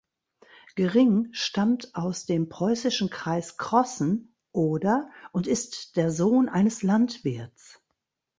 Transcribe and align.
Gering 0.73 1.27
stammt 1.31 1.93
aus 1.93 2.25
dem 2.25 2.49
preußischen 2.49 3.11
Kreis 3.11 3.57
Crossen 3.57 4.33
(Oder) 4.51 5.11
und 5.31 5.45
ist 5.45 5.95
der 5.95 6.09
Sohn 6.11 6.49
eines 6.49 6.81
Landwirts. 6.81 7.79